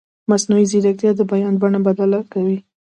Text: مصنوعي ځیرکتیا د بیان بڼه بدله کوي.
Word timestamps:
مصنوعي 0.29 0.65
ځیرکتیا 0.71 1.11
د 1.15 1.21
بیان 1.31 1.53
بڼه 1.61 1.79
بدله 1.87 2.19
کوي. 2.33 2.57